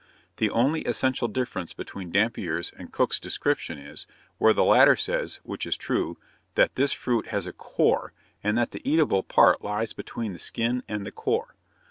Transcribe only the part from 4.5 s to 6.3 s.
the latter says, which is true,